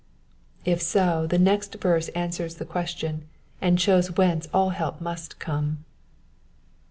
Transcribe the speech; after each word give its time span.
''If 0.73 0.81
so, 0.81 1.27
the 1.27 1.37
next 1.37 1.75
verse 1.75 2.07
answers 2.15 2.55
the 2.55 2.65
question, 2.65 3.25
and 3.61 3.79
shows 3.79 4.17
whence 4.17 4.47
all 4.51 4.71
help 4.71 4.99
must 4.99 5.37
come. 5.37 5.85